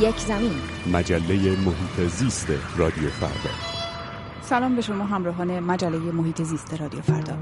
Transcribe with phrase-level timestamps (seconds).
[0.00, 0.50] یک زمین.
[0.92, 1.34] مجله
[1.66, 3.54] محیط زیست رادیو فردا.
[4.40, 7.38] سلام به شما همراهان مجله محیط زیست رادیو فردا.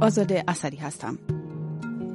[0.00, 1.18] آزاده اثری هستم.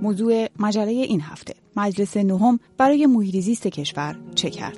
[0.01, 4.77] موضوع مجله این هفته مجلس نهم برای محیط زیست کشور چه کرد؟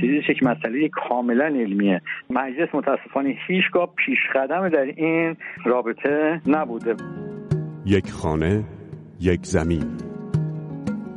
[0.00, 2.02] زیست یک مسئله کاملا علمیه.
[2.30, 6.96] مجلس متاسفانه هیچگاه پیشقدم در این رابطه نبوده.
[7.86, 8.64] یک خانه
[9.20, 10.11] یک زمین.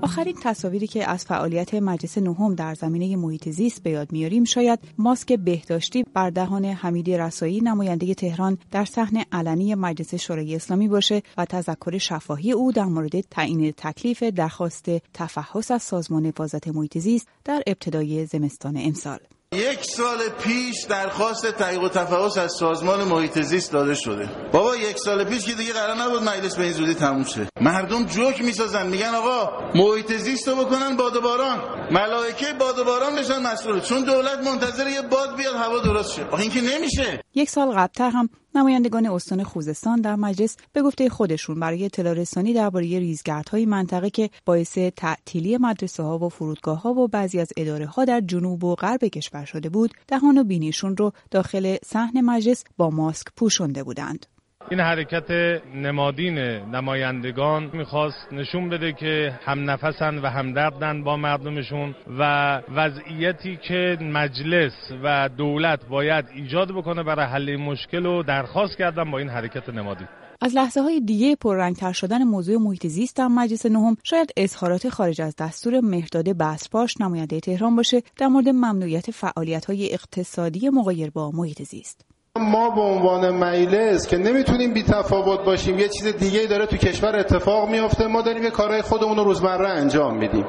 [0.06, 4.80] آخرین تصاویری که از فعالیت مجلس نهم در زمینه محیط زیست به یاد میاریم شاید
[4.98, 11.22] ماسک بهداشتی بر دهان حمید رسایی نماینده تهران در صحن علنی مجلس شورای اسلامی باشه
[11.38, 17.28] و تذکر شفاهی او در مورد تعیین تکلیف درخواست تفحص از سازمان حفاظت محیط زیست
[17.44, 19.20] در ابتدای زمستان امسال.
[19.54, 24.30] یک سال پیش درخواست تحقیق و تفحص از سازمان محیط زیست داده شده.
[24.52, 27.48] بابا یک سال پیش که دیگه قرار نبود مجلس به این زودی تموم شه.
[27.62, 28.88] مردم جوک می‌سازن.
[28.88, 31.60] میگن آقا محیط زیست رو بکنن باد و باران.
[31.92, 33.80] ملائکه باد و باران بشن مسئول.
[33.80, 36.26] چون دولت منتظر یه باد بیاد هوا درست شه.
[36.32, 37.24] آخه این که نمیشه.
[37.36, 42.54] یک سال قبلتر هم نمایندگان استان خوزستان در مجلس به گفته خودشون برای اطلاع رسانی
[42.54, 47.86] درباره ریزگردهای منطقه که باعث تعطیلی مدرسه ها و فرودگاه ها و بعضی از اداره
[47.86, 52.64] ها در جنوب و غرب کشور شده بود دهان و بینیشون رو داخل صحن مجلس
[52.78, 54.26] با ماسک پوشونده بودند.
[54.72, 55.32] این حرکت
[55.76, 56.38] نمادین
[56.76, 64.74] نمایندگان می‌خواست نشون بده که هم نفسن و همدردن با مردمشون و وضعیتی که مجلس
[65.04, 70.08] و دولت باید ایجاد بکنه برای حل مشکل و درخواست کردن با این حرکت نمادین.
[70.42, 75.22] از لحظه های دیگه پررنگتر شدن موضوع محیط زیست در مجلس نهم شاید اظهارات خارج
[75.22, 81.32] از دستور مهداد بسپاش نماینده تهران باشه در مورد ممنوعیت فعالیت های اقتصادی مغایر با
[81.32, 82.15] محیط زیست.
[82.40, 87.20] ما به عنوان مجلس که نمی‌تونیم بی تفاوت باشیم یه چیز دیگه داره تو کشور
[87.20, 90.46] اتفاق میافته ما داریم یه کارهای خودمون رو روزمره انجام میدیم.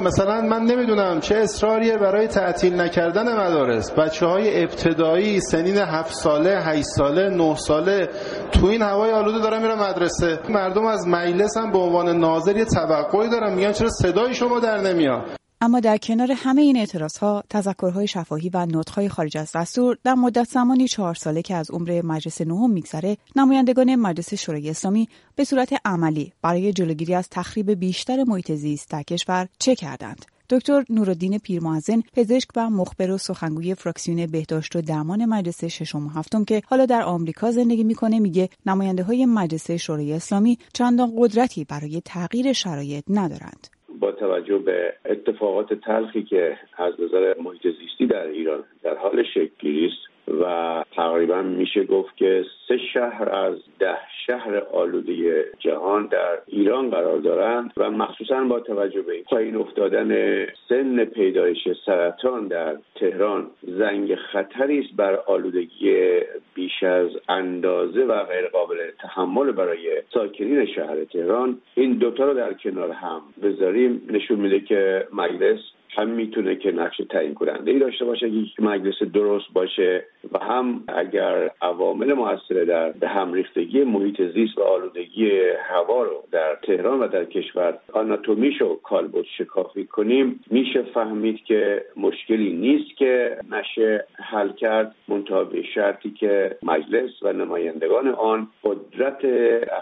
[0.00, 3.90] مثلا من نمی‌دونم چه اصراریه برای تعطیل نکردن مدارس.
[3.90, 8.08] بچه های ابتدایی سنین هفت ساله هشت ساله نه ساله
[8.52, 10.38] تو این هوای آلوده دارن میرن مدرسه.
[10.48, 14.78] مردم از مجلس هم به عنوان ناظر یه توقعی دارن میگن چرا صدای شما در
[14.80, 19.98] نمیاد؟ اما در کنار همه این اعتراض ها تذکرهای شفاهی و نطقهای خارج از دستور
[20.04, 25.08] در مدت زمانی چهار ساله که از عمر مجلس نهم میگذره نمایندگان مجلس شورای اسلامی
[25.36, 30.84] به صورت عملی برای جلوگیری از تخریب بیشتر محیط زیست در کشور چه کردند؟ دکتر
[30.90, 36.44] نورالدین پیرمعزن پزشک و مخبر و سخنگوی فراکسیون بهداشت و درمان مجلس ششم و هفتم
[36.44, 42.02] که حالا در آمریکا زندگی می‌کنه میگه نماینده های مجلس شورای اسلامی چندان قدرتی برای
[42.04, 43.77] تغییر شرایط ندارند.
[44.00, 49.86] با توجه به اتفاقات تلخی که از نظر محیط زیستی در ایران در حال شکل
[49.86, 50.07] است
[50.40, 57.18] و تقریبا میشه گفت که سه شهر از ده شهر آلوده جهان در ایران قرار
[57.18, 64.78] دارند و مخصوصا با توجه به پایین افتادن سن پیدایش سرطان در تهران زنگ خطری
[64.78, 66.20] است بر آلودگی
[66.54, 71.58] بیش از اندازه و غیر قابل تحمل برای ساکنین شهر تهران.
[71.74, 74.02] این دوتا رو در کنار هم بذاریم.
[74.10, 75.58] نشون میده که مجلس
[75.96, 80.84] هم می‌تونه که نقش تعیین کننده ای داشته باشه یک مجلس درست باشه و هم
[80.88, 85.30] اگر عوامل موثر در به هم ریختگی محیط زیست و آلودگی
[85.68, 91.84] هوا رو در تهران و در کشور آناتومیش رو کالبد شکافی کنیم میشه فهمید که
[91.96, 94.94] مشکلی نیست که نشه حل کرد.
[95.08, 99.24] منتها شرطی که مجلس و نمایندگان آن قدرت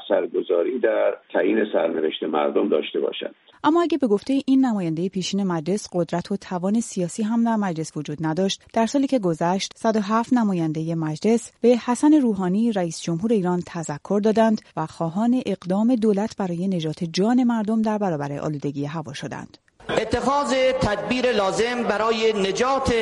[0.00, 3.34] اثرگذاری در تعیین سرنوشت مردم داشته باشند.
[3.66, 7.96] اما اگه به گفته این نماینده پیشین مجلس قدرت و توان سیاسی هم در مجلس
[7.96, 13.62] وجود نداشت در سالی که گذشت 107 نماینده مجلس به حسن روحانی رئیس جمهور ایران
[13.66, 19.58] تذکر دادند و خواهان اقدام دولت برای نجات جان مردم در برابر آلودگی هوا شدند.
[19.88, 22.94] اتخاذ تدبیر لازم برای نجات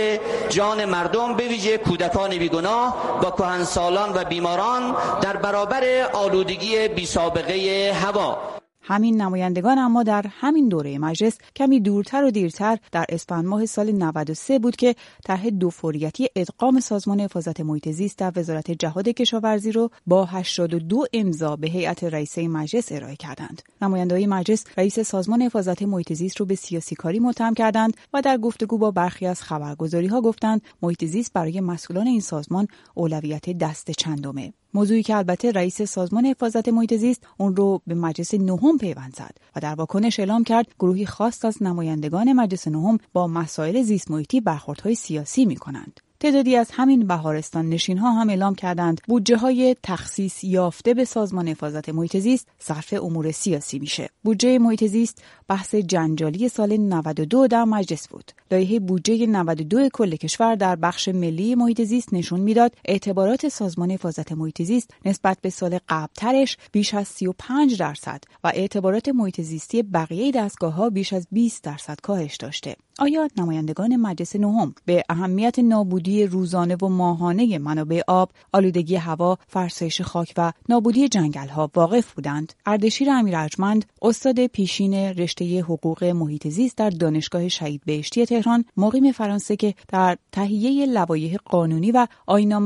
[0.49, 7.93] جان مردم به ویژه کودکان بیگناه و کهنسالان و بیماران در برابر آلودگی بی سابقه
[7.95, 8.55] هوا.
[8.87, 13.93] همین نمایندگان اما در همین دوره مجلس کمی دورتر و دیرتر در اسفند ماه سال
[13.93, 14.95] 93 بود که
[15.25, 21.05] طرح دو فوریتی ادغام سازمان حفاظت محیط زیست در وزارت جهاد کشاورزی رو با 82
[21.13, 23.63] امضا به هیئت رئیسه مجلس ارائه کردند.
[23.83, 28.39] نمایندههای مجلس رئیس سازمان حفاظت محیط زیست رو به سیاسی کاری متهم کردند و در
[28.39, 33.91] گفتگو با برخی از خبرگزاری ها گفتند محیط زیست برای مسئولان این سازمان اولویت دست
[33.91, 34.53] چندمه.
[34.75, 39.37] موضوعی که البته رئیس سازمان حفاظت محیط زیست اون رو به مجلس نهم پیوند زد
[39.57, 44.41] و در واکنش اعلام کرد گروهی خاص از نمایندگان مجلس نهم با مسائل زیست محیطی
[44.41, 46.01] برخوردهای سیاسی می کنند.
[46.25, 51.49] تعدادی از همین بهارستان نشین ها هم اعلام کردند بودجه های تخصیص یافته به سازمان
[51.49, 54.09] حفاظت محیط زیست صرف امور سیاسی میشه.
[54.23, 58.33] بودجه محیط زیست بحث جنجالی سال 92 در مجلس بود.
[58.51, 64.33] لایحه بودجه 92 کل کشور در بخش ملی محیط زیست نشون می‌داد اعتبارات سازمان حفاظت
[64.33, 70.33] محیط زیست نسبت به سال قبلترش بیش از 35 درصد و اعتبارات محیط زیستی بقیه
[70.33, 72.77] دستگاه ها بیش از 20 درصد کاهش داشته.
[72.99, 80.01] آیا نمایندگان مجلس نهم به اهمیت نابودی روزانه و ماهانه منابع آب، آلودگی هوا، فرسایش
[80.01, 86.49] خاک و نابودی جنگل ها واقف بودند؟ اردشیر امیر ارجمند، استاد پیشین رشته حقوق محیط
[86.49, 92.07] زیست در دانشگاه شهید بهشتی تهران، مقیم فرانسه که در تهیه لوایح قانونی و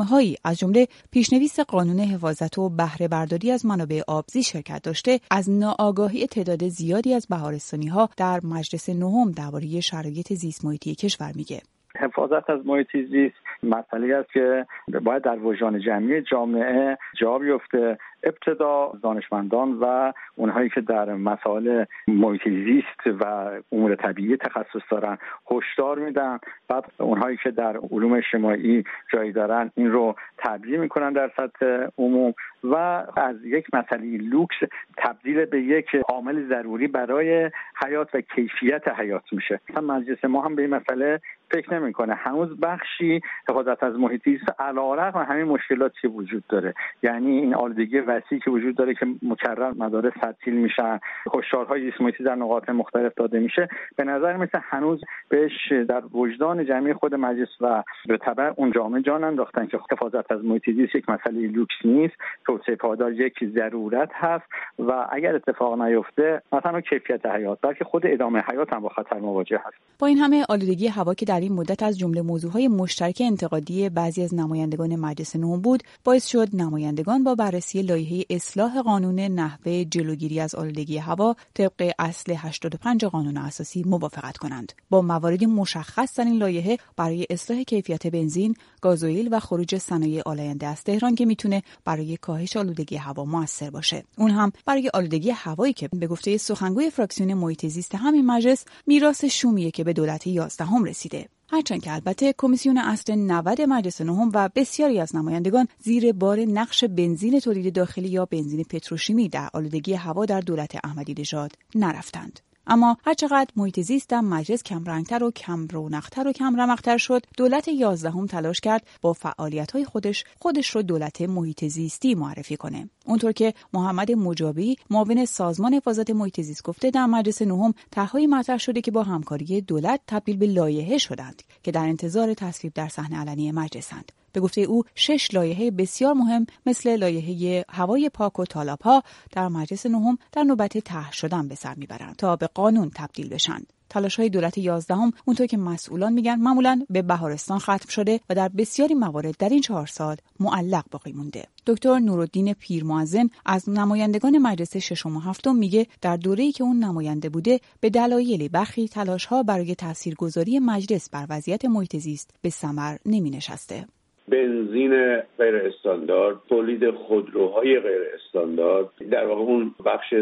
[0.04, 5.50] هایی از جمله پیشنویس قانون حفاظت و بهره برداری از منابع آبزی شرکت داشته، از
[5.50, 11.32] ناآگاهی تعداد زیادی از بهارستانی ها در مجلس نهم درباره شرایط شرایط زیست محیطی کشور
[11.34, 11.60] میگه.
[11.98, 14.66] حفاظت از محیط زیست مسئله است که
[15.02, 17.98] باید در وجدان جمعی جامعه جا بیفته.
[18.22, 25.18] ابتدا دانشمندان و اونهایی که در مسائل محیط زیست و امور طبیعی تخصص دارن
[25.50, 26.38] هشدار میدن.
[26.68, 32.34] بعد اونهایی که در علوم اجتماعی جایی دارن این رو تبیین می‌کنن در سطح عموم
[32.64, 32.74] و
[33.16, 34.56] از یک مسئله لوکس
[34.96, 37.50] تبدیل به یک عامل ضروری برای
[37.84, 39.60] حیات و کیفیت حیات میشه.
[39.70, 42.14] مثلا مجلس ما هم به این مسئله فکر نمی‌کنه.
[42.14, 46.74] هنوز بخشی حفاظت از محیط زیست علیرغم همین مشکلاتی وجود داره.
[47.02, 50.98] یعنی این آلودگی وسیعی که وجود داره که مکرر مدارس تعطیل میشن.
[51.34, 53.68] هشدارهای زیست در نقاط مختلف داده میشه.
[53.96, 59.02] به نظر مثل هنوز بهش در وجدان جمعی خود مجلس و به تبع اون جامعه
[59.02, 62.14] جان انداختن که حفاظت از محیط زیست یک مسئله لوکس نیست.
[62.46, 64.44] توسعه پایدار یک ضرورت هست
[64.78, 69.60] و اگر اتفاق نیفته مثلا کیفیت حیات بلکه خود ادامه حیات هم با خطر مواجه
[69.66, 69.76] هست.
[69.98, 74.22] با این همه آلودگی هوا که در این مدت از جمله موضوعهای مشترک انتقادی بعضی
[74.22, 80.40] از نمایندگان مجلس نهم بود باعث شد نمایندگان با بررسی لایحه اصلاح قانون نحوه جلوگیری
[80.40, 84.72] از آلودگی هوا طبق اصل 85 قانون اساسی موافقت کنند.
[84.90, 90.66] با مواردی مشخص در این لایحه برای اصلاح کیفیت بنزین گازوئیل و خروج صنایع آلاینده
[90.66, 94.04] از تهران که می‌تونه برای کاهش آلودگی هوا موثر باشه.
[94.18, 99.24] اون هم برای آلودگی هوایی که به گفته سخنگوی فراکسیون محیط زیست همین مجلس میراث
[99.24, 101.28] شومیه که به دولت یازدهم رسیده.
[101.50, 106.84] هرچند که البته کمیسیون اصل 90 مجلس نهم و بسیاری از نمایندگان زیر بار نقش
[106.84, 112.40] بنزین تولید داخلی یا بنزین پتروشیمی در آلودگی هوا در دولت احمدی نژاد نرفتند.
[112.68, 117.68] اما هرچقدر محیط زیست در مجلس کمرنگتر و کم رونقتر و کم رمقتر شد دولت
[117.68, 122.90] یازدهم تلاش کرد با فعالیت های خودش خودش رو دولت محیط زیستی معرفی کنه.
[123.06, 128.58] اونطور که محمد مجابی معاون سازمان حفاظت محیط زیست گفته در مجلس نهم طرحهایی مطرح
[128.58, 133.20] شده که با همکاری دولت تبدیل به لایحه شدند که در انتظار تصویب در صحنه
[133.20, 134.12] علنی مجلسند.
[134.38, 139.02] به گفته او شش لایحه بسیار مهم مثل لایحه هوای پاک و تالاب ها
[139.32, 143.72] در مجلس نهم در نوبت طرح شدن به سر می‌برند تا به قانون تبدیل بشند
[143.90, 148.48] تلاش های دولت یازدهم اونطور که مسئولان میگن معمولا به بهارستان ختم شده و در
[148.48, 154.76] بسیاری موارد در این چهار سال معلق باقی مونده دکتر نورالدین پیرمعزن از نمایندگان مجلس
[154.76, 159.42] ششم و هفتم میگه در دوره‌ای که اون نماینده بوده به دلایلی برخی تلاش ها
[159.42, 163.86] برای تاثیرگذاری مجلس بر وضعیت محیط زیست به ثمر نمی نشسته.
[164.30, 170.14] بنزین غیر استاندارد تولید خودروهای غیر استاندارد در واقع اون بخش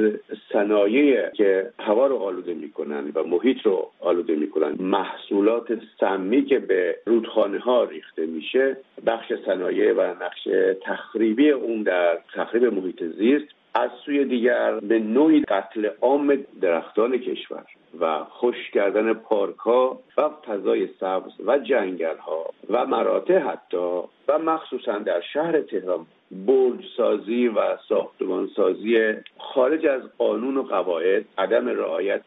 [0.53, 6.97] صنایعی که هوا رو آلوده می‌کنن و محیط رو آلوده می‌کنن محصولات سمی که به
[7.07, 10.49] رودخانه ها ریخته میشه بخش صنایع و نقش
[10.83, 17.65] تخریبی اون در تخریب محیط زیست از سوی دیگر به نوعی قتل عام درختان کشور
[18.01, 24.39] و خوش کردن پارک ها و فضای سبز و جنگل ها و مراتع حتی و
[24.39, 31.69] مخصوصا در شهر تهران برج سازی و ساختمان سازی خارج از قانون و قواعد عدم
[31.69, 32.25] رعایت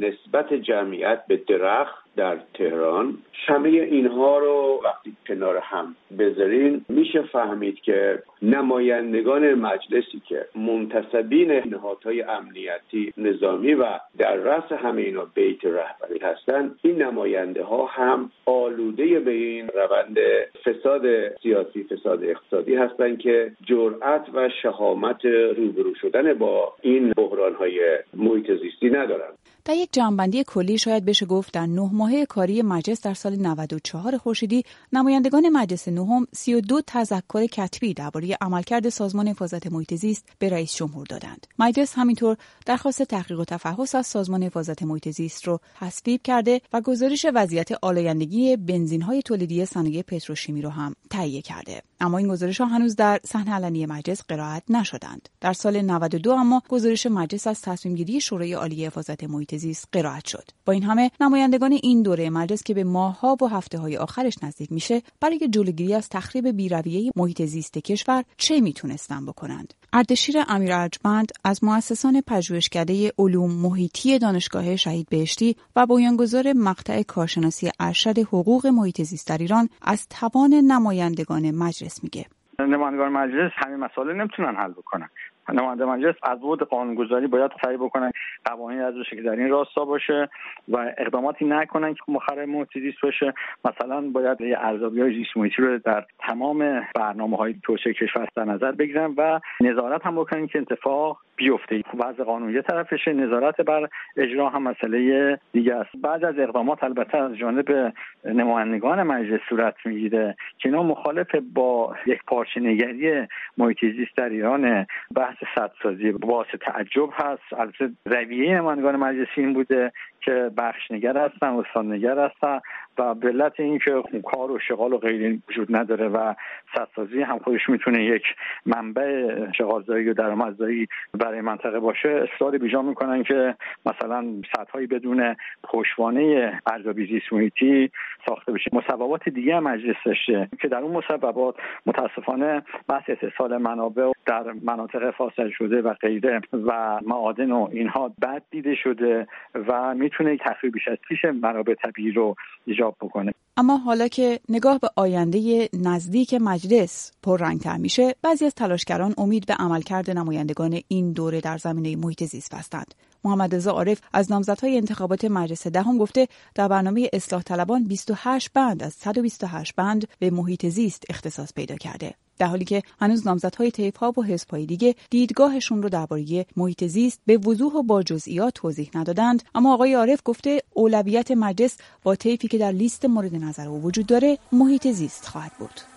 [0.00, 3.18] نسبت جمعیت به درخت در تهران.
[3.46, 12.22] همه اینها رو وقتی کنار هم بذارین میشه فهمید که نمایندگان مجلسی که منتصبین نهادهای
[12.22, 13.84] امنیتی نظامی و
[14.18, 20.18] در رأس همه اینا بیت رهبری هستند این نماینده ها هم آلوده به این روند
[20.64, 21.02] فساد
[21.42, 25.24] سیاسی فساد اقتصادی هستند که جرأت و شهامت
[25.56, 27.80] روبرو شدن با این بحران های
[28.16, 29.38] محیط زیستی ندارند
[29.70, 34.18] در یک جنبندی کلی شاید بشه گفت در نه ماهه کاری مجلس در سال 94
[34.18, 40.74] خورشیدی نمایندگان مجلس نهم 32 تذکر کتبی درباره عملکرد سازمان حفاظت محیط زیست به رئیس
[40.74, 41.46] جمهور دادند.
[41.58, 42.36] مجلس همینطور
[42.66, 47.72] درخواست تحقیق و تفحص از سازمان حفاظت محیط زیست رو تصویب کرده و گزارش وضعیت
[47.72, 51.82] آلایندگی بنزین‌های تولیدی صنایع پتروشیمی رو هم تهیه کرده.
[52.00, 55.28] اما این گزارش ها هنوز در صحنه علنی مجلس قرائت نشدند.
[55.40, 60.26] در سال 92 اما گزارش مجلس از تصمیم گیری شورای عالی حفاظت محیط زیست قرائت
[60.26, 60.44] شد.
[60.64, 64.72] با این همه نمایندگان این دوره مجلس که به ماهها و هفته های آخرش نزدیک
[64.72, 71.32] میشه برای جلوگیری از تخریب بیرویه محیط زیست کشور چه می‌تونستن بکنند؟ اردشیر امیر ارجمند
[71.44, 79.02] از مؤسسان پژوهشکده علوم محیطی دانشگاه شهید بهشتی و بنیانگذار مقطع کارشناسی ارشد حقوق محیط
[79.02, 82.26] زیست در ایران از توان نمایندگان مجلس میگه.
[82.58, 85.08] نمایندگان مجلس همین مسائل نمی‌تونن حل بکنن
[85.52, 88.10] نماینده مجلس از بود قانونگذاری باید سعی بکنن
[88.44, 90.28] قوانین از که در این راستا باشه
[90.68, 93.34] و اقداماتی نکنن که مخرب محیط زیست باشه.
[93.64, 98.72] مثلا باید ارزیابی های زیست محیطی رو در تمام برنامه های توسعه کشور در نظر
[98.72, 101.82] بگیرن و نظارت هم بکنن که اتفاق بیفته.
[101.98, 105.90] وضع قانون یه طرفشه نظارت بر اجرا هم مسئله دیگه است.
[106.02, 107.92] بعد از اقدامات البته از جانب
[108.24, 113.26] نمایندگان مجلس صورت می‌گیره که اینا مخالف با یک پارچه نگری
[113.58, 117.52] محیط زیست در ایران بحث سدسازی باعث تعجب هست.
[117.52, 122.60] البته رویه نمایندگان مجلسی این بوده که بخشنگر هستن نگر هستن
[122.98, 126.34] و به علت اینکه کار و شغال و غیری وجود نداره و
[126.74, 128.22] سدسازی هم خودش می‌تونه یک
[128.66, 133.54] منبع شغالزایی و درآمدزایی برای منطقه باشه اصرار بیجا می‌کنن که
[133.86, 137.90] مثلا سدهایی بدون پشوانه ارزیابی محیطی
[138.28, 138.70] ساخته بشه.
[138.72, 141.54] مصوبات دیگه مجلس داشته که در اون مصوبات
[141.86, 148.42] متاسفانه بحث اتصال منابع در مناطق فاصل شده و غیره و معادن و اینها بد
[148.50, 152.34] دیده شده و می‌تونه تخریب بیش از پیش منابع طبیعی رو
[152.66, 153.32] ایجاب بکنه.
[153.56, 159.54] اما حالا که نگاه به آینده نزدیک مجلس پررنگتر میشه بعضی از تلاشگران امید به
[159.58, 162.94] عملکرد نمایندگان این دوره در زمینه محیط زیست بستند.
[163.24, 168.82] محمد رضا عارف از نامزدهای انتخابات مجلس دهم گفته در برنامه اصلاح طلبان 28 بند
[168.82, 172.14] از 128 بند به محیط زیست اختصاص پیدا کرده.
[172.38, 177.36] در حالی که هنوز نامزدهای ها و حزبهای دیگه دیدگاهشون رو درباره محیط زیست به
[177.36, 182.58] وضوح و با جزئیات توضیح ندادند اما آقای عارف گفته اولویت مجلس با طیفی که
[182.58, 185.89] در لیست مورد نظر او وجود داره محیط زیست خواهد بود.